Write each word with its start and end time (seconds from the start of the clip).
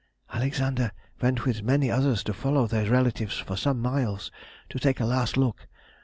Alexander 0.33 0.91
went 1.21 1.45
with 1.45 1.61
many 1.61 1.91
others 1.91 2.23
to 2.23 2.33
follow 2.33 2.65
their 2.65 2.89
relatives 2.89 3.37
for 3.37 3.55
some 3.55 3.79
miles 3.79 4.31
to 4.67 4.79
take 4.79 4.99
a 4.99 5.05
last 5.05 5.37
look. 5.37 5.67